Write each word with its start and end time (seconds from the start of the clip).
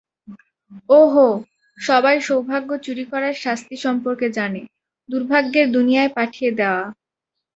ও-হো, 0.89 1.27
সবাই 1.77 2.17
সৌভাগ্য 2.21 2.69
চুরি 2.85 3.05
করার 3.11 3.35
শাস্তি 3.43 3.75
সম্পর্কে 3.77 4.27
জানে, 4.29 4.61
দুর্ভাগ্যের 5.09 5.67
দুনিয়ায় 5.71 6.11
পাঠিয়ে 6.17 6.51
দেয়া। 6.51 6.81